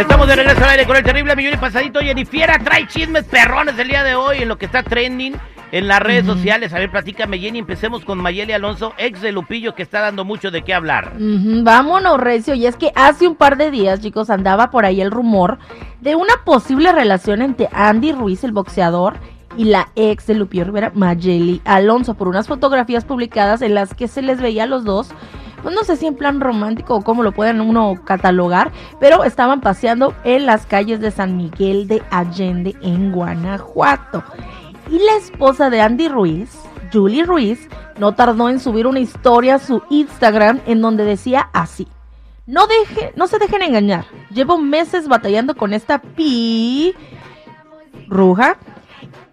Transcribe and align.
Estamos 0.00 0.26
de 0.28 0.34
regreso 0.34 0.64
al 0.64 0.70
aire 0.70 0.86
con 0.86 0.96
el 0.96 1.04
terrible 1.04 1.36
millón 1.36 1.52
y 1.52 1.56
pasadito. 1.58 2.00
Jennifiera 2.00 2.58
trae 2.58 2.86
chismes 2.86 3.24
perrones 3.24 3.78
el 3.78 3.86
día 3.86 4.02
de 4.02 4.14
hoy 4.14 4.38
en 4.38 4.48
lo 4.48 4.56
que 4.56 4.64
está 4.64 4.82
trending 4.82 5.36
en 5.72 5.88
las 5.88 6.00
redes 6.00 6.24
sociales. 6.24 6.72
A 6.72 6.78
ver, 6.78 6.90
platícame, 6.90 7.38
Jenny. 7.38 7.58
Empecemos 7.58 8.02
con 8.02 8.16
Mayeli 8.16 8.54
Alonso, 8.54 8.94
ex 8.96 9.20
de 9.20 9.30
Lupillo, 9.30 9.74
que 9.74 9.82
está 9.82 10.00
dando 10.00 10.24
mucho 10.24 10.50
de 10.50 10.62
qué 10.62 10.72
hablar. 10.72 11.12
Ujú, 11.16 11.62
Vámonos, 11.62 12.18
Recio. 12.18 12.54
Y 12.54 12.64
es 12.64 12.76
que 12.76 12.92
hace 12.94 13.28
un 13.28 13.36
par 13.36 13.58
de 13.58 13.70
días, 13.70 14.00
chicos, 14.00 14.30
andaba 14.30 14.70
por 14.70 14.86
ahí 14.86 15.02
el 15.02 15.10
rumor 15.10 15.58
de 16.00 16.14
una 16.14 16.34
posible 16.46 16.92
relación 16.92 17.42
entre 17.42 17.68
Andy 17.70 18.12
Ruiz, 18.12 18.42
el 18.42 18.52
boxeador, 18.52 19.18
y 19.56 19.64
la 19.64 19.88
ex 19.96 20.26
de 20.26 20.34
Lupillo 20.34 20.64
Rivera, 20.64 20.92
Mayeli 20.94 21.60
Alonso, 21.66 22.14
por 22.14 22.28
unas 22.28 22.48
fotografías 22.48 23.04
publicadas 23.04 23.60
en 23.60 23.74
las 23.74 23.92
que 23.92 24.08
se 24.08 24.22
les 24.22 24.40
veía 24.40 24.64
a 24.64 24.66
los 24.66 24.84
dos. 24.84 25.10
Pues 25.62 25.74
no 25.74 25.84
sé 25.84 25.96
si 25.96 26.06
en 26.06 26.16
plan 26.16 26.40
romántico 26.40 26.96
o 26.96 27.02
cómo 27.02 27.22
lo 27.22 27.32
pueden 27.32 27.60
uno 27.60 27.96
catalogar, 28.04 28.72
pero 28.98 29.24
estaban 29.24 29.60
paseando 29.60 30.14
en 30.24 30.46
las 30.46 30.66
calles 30.66 31.00
de 31.00 31.10
San 31.10 31.36
Miguel 31.36 31.86
de 31.86 32.02
Allende 32.10 32.76
en 32.82 33.12
Guanajuato. 33.12 34.24
Y 34.90 34.98
la 34.98 35.16
esposa 35.16 35.70
de 35.70 35.80
Andy 35.80 36.08
Ruiz, 36.08 36.58
Julie 36.92 37.24
Ruiz, 37.24 37.68
no 37.98 38.14
tardó 38.14 38.48
en 38.48 38.58
subir 38.58 38.86
una 38.86 39.00
historia 39.00 39.56
a 39.56 39.58
su 39.58 39.82
Instagram 39.90 40.60
en 40.66 40.80
donde 40.80 41.04
decía 41.04 41.50
así. 41.52 41.86
No, 42.46 42.66
deje, 42.66 43.12
no 43.14 43.28
se 43.28 43.38
dejen 43.38 43.62
engañar. 43.62 44.06
Llevo 44.34 44.58
meses 44.58 45.06
batallando 45.06 45.54
con 45.54 45.72
esta 45.72 46.00
pi 46.00 46.94
ruja, 48.08 48.56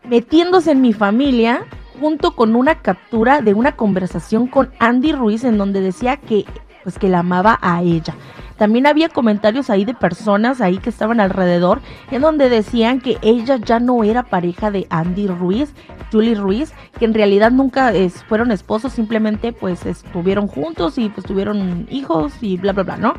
metiéndose 0.03 0.71
en 0.71 0.81
mi 0.81 0.93
familia, 0.93 1.65
junto 1.99 2.35
con 2.35 2.55
una 2.55 2.75
captura 2.81 3.41
de 3.41 3.53
una 3.53 3.75
conversación 3.75 4.47
con 4.47 4.71
Andy 4.79 5.11
Ruiz 5.13 5.43
en 5.43 5.57
donde 5.57 5.81
decía 5.81 6.17
que, 6.17 6.45
pues, 6.83 6.97
que 6.97 7.09
la 7.09 7.19
amaba 7.19 7.57
a 7.61 7.81
ella. 7.81 8.15
También 8.57 8.87
había 8.87 9.09
comentarios 9.09 9.69
ahí 9.69 9.85
de 9.85 9.93
personas 9.93 10.61
ahí 10.61 10.79
que 10.79 10.89
estaban 10.89 11.19
alrededor 11.19 11.79
en 12.09 12.21
donde 12.23 12.49
decían 12.49 13.01
que 13.01 13.17
ella 13.21 13.57
ya 13.57 13.79
no 13.79 14.03
era 14.03 14.23
pareja 14.23 14.71
de 14.71 14.87
Andy 14.89 15.27
Ruiz, 15.27 15.73
Julie 16.11 16.33
Ruiz, 16.33 16.73
que 16.97 17.05
en 17.05 17.13
realidad 17.13 17.51
nunca 17.51 17.93
es- 17.93 18.23
fueron 18.23 18.51
esposos, 18.51 18.93
simplemente 18.93 19.51
pues 19.53 19.85
estuvieron 19.85 20.47
juntos 20.47 20.97
y 20.97 21.09
pues 21.09 21.27
tuvieron 21.27 21.85
hijos 21.91 22.33
y 22.41 22.57
bla 22.57 22.73
bla 22.73 22.81
bla, 22.83 22.97
¿no? 22.97 23.13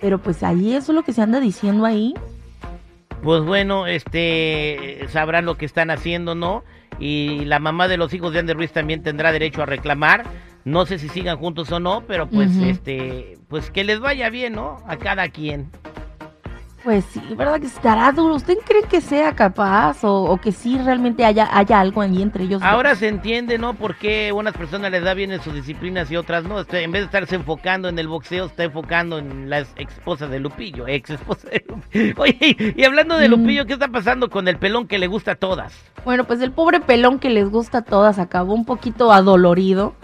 Pero 0.00 0.18
pues 0.22 0.42
ahí 0.42 0.72
eso 0.72 0.92
es 0.92 0.96
lo 0.96 1.02
que 1.02 1.12
se 1.12 1.20
anda 1.20 1.38
diciendo 1.38 1.84
ahí. 1.84 2.14
Pues 3.22 3.44
bueno, 3.44 3.86
este, 3.86 5.06
sabrán 5.10 5.44
lo 5.44 5.56
que 5.56 5.66
están 5.66 5.90
haciendo, 5.90 6.34
¿no? 6.34 6.64
Y 6.98 7.44
la 7.44 7.58
mamá 7.58 7.88
de 7.88 7.96
los 7.96 8.12
hijos 8.14 8.32
de 8.32 8.40
Andy 8.40 8.52
Ruiz 8.52 8.72
también 8.72 9.02
tendrá 9.02 9.32
derecho 9.32 9.62
a 9.62 9.66
reclamar. 9.66 10.24
No 10.64 10.86
sé 10.86 10.98
si 10.98 11.08
sigan 11.08 11.38
juntos 11.38 11.72
o 11.72 11.80
no, 11.80 12.04
pero 12.06 12.28
pues, 12.28 12.56
este, 12.56 13.38
pues 13.48 13.70
que 13.70 13.82
les 13.82 13.98
vaya 13.98 14.30
bien, 14.30 14.54
¿no? 14.54 14.78
A 14.86 14.96
cada 14.96 15.28
quien. 15.28 15.70
Pues 16.84 17.04
sí, 17.04 17.22
¿verdad 17.36 17.60
que 17.60 17.66
estará 17.66 18.10
duro? 18.10 18.34
¿Usted 18.34 18.58
cree 18.66 18.82
que 18.82 19.00
sea 19.00 19.36
capaz 19.36 20.02
o, 20.02 20.24
o 20.24 20.36
que 20.40 20.50
sí 20.50 20.76
realmente 20.78 21.24
haya, 21.24 21.48
haya 21.56 21.78
algo 21.78 22.00
ahí 22.00 22.20
entre 22.20 22.42
ellos? 22.44 22.60
dos? 22.60 22.68
Ahora 22.68 22.96
se 22.96 23.06
entiende, 23.06 23.56
¿no? 23.56 23.74
Por 23.74 23.94
qué 23.94 24.32
unas 24.32 24.52
personas 24.56 24.90
les 24.90 25.04
da 25.04 25.14
bien 25.14 25.30
en 25.30 25.40
sus 25.40 25.54
disciplinas 25.54 26.10
y 26.10 26.16
otras 26.16 26.42
no. 26.42 26.58
Este, 26.58 26.82
en 26.82 26.90
vez 26.90 27.02
de 27.02 27.06
estarse 27.06 27.36
enfocando 27.36 27.88
en 27.88 27.98
el 28.00 28.08
boxeo, 28.08 28.46
está 28.46 28.64
enfocando 28.64 29.18
en 29.18 29.48
la 29.48 29.60
ex 29.60 29.92
esposa 29.96 30.26
de 30.26 30.40
Lupillo, 30.40 30.88
ex 30.88 31.10
esposa 31.10 31.48
de 31.50 31.64
Lupillo. 31.68 32.14
Oye, 32.20 32.74
y 32.76 32.84
hablando 32.84 33.16
de 33.16 33.28
Mm. 33.28 33.30
Lupillo, 33.30 33.66
¿qué 33.66 33.74
está 33.74 33.86
pasando 33.86 34.28
con 34.28 34.48
el 34.48 34.58
pelón 34.58 34.88
que 34.88 34.98
le 34.98 35.06
gusta 35.06 35.32
a 35.32 35.36
todas? 35.36 35.72
Bueno, 36.04 36.24
pues 36.24 36.40
el 36.40 36.50
pobre 36.50 36.80
pelón 36.80 37.20
que 37.20 37.30
les 37.30 37.48
gusta 37.48 37.78
a 37.78 37.82
todas 37.82 38.18
acabó 38.18 38.54
un 38.54 38.64
poquito 38.64 39.12
adolorido. 39.12 39.94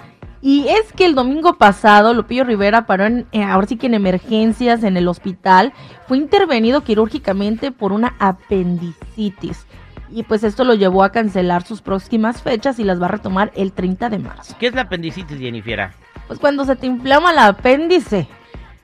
Y 0.40 0.68
es 0.68 0.92
que 0.92 1.04
el 1.04 1.14
domingo 1.14 1.54
pasado 1.54 2.14
Lupillo 2.14 2.44
Rivera 2.44 2.86
paró 2.86 3.06
en, 3.06 3.26
eh, 3.32 3.42
ahora 3.42 3.66
sí 3.66 3.76
que 3.76 3.86
en 3.86 3.94
emergencias 3.94 4.84
en 4.84 4.96
el 4.96 5.08
hospital. 5.08 5.72
Fue 6.06 6.16
intervenido 6.16 6.82
quirúrgicamente 6.82 7.72
por 7.72 7.92
una 7.92 8.14
apendicitis. 8.18 9.66
Y 10.10 10.22
pues 10.22 10.44
esto 10.44 10.64
lo 10.64 10.74
llevó 10.74 11.04
a 11.04 11.10
cancelar 11.12 11.64
sus 11.64 11.82
próximas 11.82 12.40
fechas 12.42 12.78
y 12.78 12.84
las 12.84 13.00
va 13.00 13.06
a 13.06 13.10
retomar 13.10 13.52
el 13.56 13.72
30 13.72 14.08
de 14.08 14.18
marzo. 14.18 14.54
¿Qué 14.58 14.68
es 14.68 14.74
la 14.74 14.82
apendicitis, 14.82 15.38
Jennifer? 15.38 15.90
Pues 16.26 16.38
cuando 16.38 16.64
se 16.64 16.76
te 16.76 16.86
inflama 16.86 17.32
el 17.32 17.38
apéndice 17.38 18.28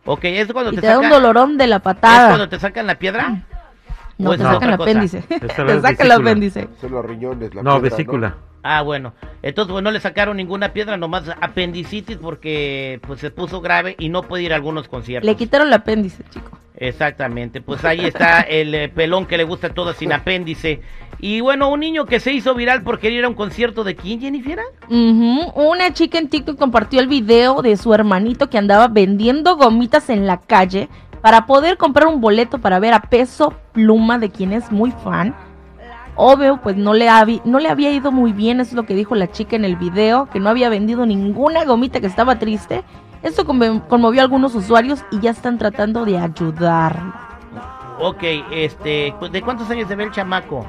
Ok, 0.06 0.24
es 0.24 0.52
cuando 0.52 0.72
y 0.72 0.74
te, 0.76 0.80
te 0.82 0.86
da 0.86 0.98
un 0.98 1.08
dolorón 1.08 1.56
de 1.56 1.66
la 1.66 1.76
¿Es 1.76 1.82
patada. 1.82 2.28
cuando 2.28 2.48
te 2.48 2.58
sacan 2.58 2.86
la 2.86 2.98
piedra? 2.98 3.42
No, 4.18 4.30
¿O 4.30 4.36
te 4.36 4.42
es 4.42 4.48
sacan 4.48 4.68
el 4.68 4.74
apéndice. 4.74 5.22
Te 5.22 5.48
sacan 5.48 6.06
el 6.06 6.12
apéndice. 6.12 6.68
Son 6.80 6.90
los 6.92 7.04
riñones, 7.04 7.54
la 7.54 7.62
No, 7.62 7.80
piedra, 7.80 7.96
vesícula. 7.96 8.34
Ah, 8.66 8.80
bueno. 8.80 9.12
Entonces, 9.42 9.70
pues 9.70 9.84
no 9.84 9.90
le 9.90 10.00
sacaron 10.00 10.38
ninguna 10.38 10.72
piedra, 10.72 10.96
nomás 10.96 11.24
apendicitis 11.38 12.16
porque 12.16 12.98
pues 13.06 13.20
se 13.20 13.30
puso 13.30 13.60
grave 13.60 13.94
y 13.98 14.08
no 14.08 14.22
puede 14.22 14.42
ir 14.42 14.54
a 14.54 14.56
algunos 14.56 14.88
conciertos. 14.88 15.26
Le 15.26 15.36
quitaron 15.36 15.68
el 15.68 15.74
apéndice, 15.74 16.24
chico. 16.30 16.58
Exactamente, 16.76 17.60
pues 17.60 17.84
ahí 17.84 18.04
está 18.04 18.40
el 18.40 18.74
eh, 18.74 18.88
pelón 18.88 19.26
que 19.26 19.36
le 19.36 19.44
gusta 19.44 19.68
todo 19.68 19.92
sin 19.92 20.12
apéndice. 20.14 20.80
Y 21.20 21.42
bueno, 21.42 21.68
un 21.68 21.80
niño 21.80 22.06
que 22.06 22.20
se 22.20 22.32
hizo 22.32 22.54
viral 22.54 22.82
por 22.82 22.98
querer 22.98 23.18
ir 23.18 23.24
a 23.26 23.28
un 23.28 23.34
concierto 23.34 23.84
de 23.84 23.96
quién, 23.96 24.18
Jennifer? 24.20 24.58
Ujú, 24.88 25.52
Una 25.54 25.92
chica 25.92 26.18
en 26.18 26.28
TikTok 26.28 26.58
compartió 26.58 27.00
el 27.00 27.06
video 27.06 27.60
de 27.60 27.76
su 27.76 27.92
hermanito 27.92 28.48
que 28.48 28.56
andaba 28.56 28.88
vendiendo 28.88 29.56
gomitas 29.56 30.08
en 30.08 30.26
la 30.26 30.40
calle 30.40 30.88
para 31.20 31.44
poder 31.44 31.76
comprar 31.76 32.08
un 32.08 32.22
boleto 32.22 32.58
para 32.58 32.78
ver 32.78 32.94
a 32.94 33.02
Peso 33.02 33.52
Pluma, 33.72 34.18
de 34.18 34.30
quien 34.30 34.54
es 34.54 34.72
muy 34.72 34.90
fan. 34.90 35.34
Obvio, 36.16 36.60
pues 36.62 36.76
no 36.76 36.94
le, 36.94 37.08
habi- 37.08 37.42
no 37.44 37.58
le 37.58 37.68
había 37.68 37.90
ido 37.90 38.12
muy 38.12 38.32
bien, 38.32 38.60
eso 38.60 38.70
es 38.70 38.76
lo 38.76 38.84
que 38.86 38.94
dijo 38.94 39.14
la 39.16 39.30
chica 39.30 39.56
en 39.56 39.64
el 39.64 39.76
video, 39.76 40.26
que 40.30 40.38
no 40.38 40.48
había 40.48 40.68
vendido 40.68 41.04
ninguna 41.06 41.64
gomita, 41.64 42.00
que 42.00 42.06
estaba 42.06 42.38
triste. 42.38 42.84
Esto 43.22 43.44
conmo- 43.44 43.86
conmovió 43.88 44.20
a 44.20 44.24
algunos 44.24 44.54
usuarios 44.54 45.04
y 45.10 45.18
ya 45.20 45.30
están 45.30 45.58
tratando 45.58 46.04
de 46.04 46.18
ayudarlo. 46.18 47.12
Ok, 47.98 48.22
este, 48.52 49.14
pues, 49.18 49.32
¿de 49.32 49.42
cuántos 49.42 49.68
años 49.70 49.88
se 49.88 49.96
ve 49.96 50.04
el 50.04 50.10
chamaco? 50.12 50.64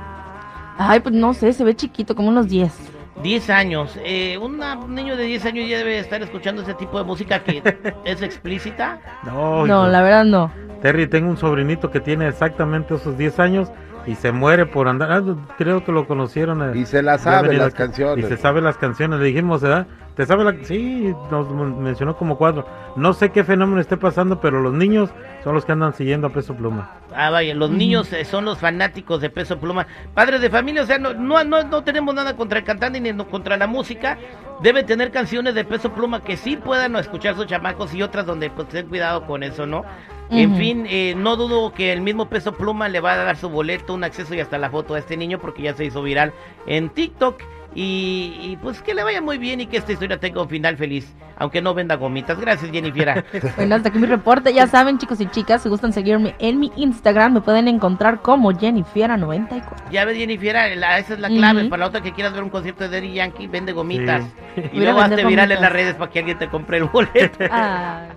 Ay, 0.78 1.00
pues 1.00 1.14
no 1.14 1.34
sé, 1.34 1.54
se 1.54 1.64
ve 1.64 1.76
chiquito, 1.76 2.16
como 2.16 2.30
unos 2.30 2.48
10. 2.48 2.74
10 3.22 3.50
años. 3.50 3.98
Eh, 4.04 4.38
una- 4.40 4.76
un 4.78 4.96
niño 4.96 5.16
de 5.16 5.24
10 5.26 5.46
años 5.46 5.68
ya 5.70 5.78
debe 5.78 6.00
estar 6.00 6.22
escuchando 6.22 6.62
ese 6.64 6.74
tipo 6.74 6.98
de 6.98 7.04
música 7.04 7.40
que 7.44 7.62
es 8.06 8.22
explícita. 8.22 9.00
No, 9.24 9.66
No, 9.68 9.88
la 9.88 10.02
verdad 10.02 10.26
no. 10.26 10.52
Terry, 10.82 11.08
tengo 11.08 11.30
un 11.30 11.38
sobrinito 11.38 11.90
que 11.92 12.00
tiene 12.00 12.28
exactamente 12.28 12.96
esos 12.96 13.18
10 13.18 13.40
años 13.40 13.70
y 14.08 14.16
se 14.16 14.32
muere 14.32 14.66
por 14.66 14.88
andar. 14.88 15.12
ah, 15.12 15.24
creo 15.58 15.84
que 15.84 15.92
lo 15.92 16.08
conocieron. 16.08 16.62
eh, 16.76 16.78
Y 16.80 16.86
se 16.86 17.02
la 17.02 17.18
sabe 17.18 17.54
las 17.58 17.68
aquí. 17.68 17.78
canciones. 17.78 18.26
Y 18.26 18.28
se 18.28 18.38
sabe 18.38 18.62
las 18.62 18.78
canciones. 18.78 19.20
Le 19.20 19.26
dijimos, 19.26 19.62
¿verdad? 19.62 19.88
¿Te 20.16 20.26
sabe 20.26 20.44
la.? 20.46 20.56
Sí, 20.64 21.14
nos 21.30 21.50
men- 21.52 21.82
mencionó 21.84 22.16
como 22.16 22.38
cuatro. 22.38 22.66
No 22.96 23.14
sé 23.14 23.32
qué 23.32 23.44
fenómeno 23.44 23.82
esté 23.82 23.98
pasando, 23.98 24.40
pero 24.40 24.62
los 24.62 24.74
niños 24.74 25.10
son 25.44 25.54
los 25.56 25.66
que 25.66 25.74
andan 25.74 25.94
siguiendo 25.94 26.28
a 26.28 26.30
peso 26.30 26.56
pluma. 26.56 26.94
Ah, 27.14 27.30
vaya, 27.30 27.54
los 27.54 27.70
niños 27.70 28.12
eh, 28.14 28.26
son 28.26 28.46
los 28.46 28.58
fanáticos 28.58 29.22
de 29.22 29.30
Peso 29.30 29.58
Pluma. 29.58 29.88
Padres 30.14 30.42
de 30.42 30.50
familia, 30.50 30.84
o 30.84 30.86
sea, 30.86 30.98
no, 30.98 31.14
no, 31.14 31.42
no, 31.46 31.64
no 31.64 31.82
tenemos 31.84 32.14
nada 32.14 32.36
contra 32.36 32.60
el 32.60 32.66
cantante 32.66 33.00
ni 33.00 33.14
no- 33.14 33.28
contra 33.28 33.56
la 33.56 33.68
música. 33.68 34.18
Debe 34.62 34.84
tener 34.84 35.12
canciones 35.12 35.54
de 35.56 35.64
Peso 35.64 35.94
Pluma 35.94 36.22
que 36.24 36.36
sí 36.36 36.58
puedan 36.58 36.96
escuchar 36.98 37.36
sus 37.36 37.46
chamacos 37.48 37.94
y 37.94 38.02
otras 38.02 38.26
donde 38.26 38.50
pues 38.50 38.68
ten 38.70 38.88
cuidado 38.88 39.26
con 39.26 39.44
eso, 39.44 39.66
¿no? 39.66 39.84
En 40.32 40.56
fin, 40.58 40.86
eh, 40.90 41.14
no 41.16 41.36
dudo 41.38 41.72
que 41.72 41.94
el 41.94 42.02
mismo 42.02 42.28
Peso 42.28 42.54
Pluma 42.54 42.90
le 42.90 43.00
va 43.00 43.14
a 43.14 43.18
dar 43.18 43.38
su 43.38 43.48
boleto, 43.48 43.94
un 43.94 44.04
acceso 44.04 44.34
y 44.34 44.40
hasta 44.40 44.58
la 44.58 44.70
foto 44.72 44.96
a 44.96 45.00
este 45.00 45.16
niño 45.16 45.38
porque 45.40 45.62
ya 45.62 45.74
se 45.76 45.86
hizo 45.86 46.02
viral 46.02 46.34
en 46.68 46.90
TikTok. 46.90 47.42
Y, 47.78 48.38
y, 48.42 48.56
pues 48.62 48.82
que 48.82 48.94
le 48.94 49.04
vaya 49.04 49.22
muy 49.22 49.38
bien 49.38 49.60
y 49.60 49.66
que 49.68 49.76
esta 49.76 49.92
historia 49.92 50.18
tenga 50.18 50.42
un 50.42 50.48
final 50.48 50.78
feliz, 50.78 51.14
aunque 51.38 51.62
no 51.62 51.74
venda 51.74 51.96
gomitas. 51.96 52.40
Gracias, 52.40 52.72
Jennifer. 52.72 53.26
Bueno, 53.58 53.76
hasta 53.76 53.90
aquí 53.90 54.00
mi 54.00 54.08
reporte. 54.08 54.54
Ya 54.54 54.66
saben, 54.66 54.98
chicos 54.98 55.20
y 55.20 55.26
chicas, 55.28 55.62
si 55.62 55.68
gustan 55.68 55.92
seguirme 55.92 56.36
en 56.40 56.58
mi 56.58 56.72
Instagram, 56.78 57.34
me 57.34 57.42
pueden 57.42 57.68
encontrar 57.68 58.22
como 58.22 58.52
Jennifiera94. 58.54 59.92
Ya 59.92 60.06
ves, 60.06 60.18
Jennifer, 60.18 60.78
la- 60.78 61.00
esa 61.00 61.16
es 61.16 61.20
la 61.20 61.28
clave. 61.28 61.66
Para 61.66 61.82
la 61.82 61.88
otra 61.88 62.02
que 62.02 62.14
quieras 62.14 62.34
ver 62.34 62.44
un 62.44 62.50
concierto 62.50 62.88
de 62.88 62.90
Daddy 62.98 63.14
Yankee, 63.14 63.48
vende 63.48 63.74
gomitas. 63.74 64.24
Sí. 64.56 64.62
Y 64.72 64.80
luego 64.80 65.02
hazte 65.02 65.26
viral 65.26 65.52
en 65.52 65.62
las 65.62 65.72
redes 65.72 65.96
para 65.96 66.10
que 66.10 66.20
alguien 66.20 66.38
te 66.38 66.48
compre 66.48 66.78
el 66.78 66.86
boleto. 66.86 67.44
Ah. 67.52 68.08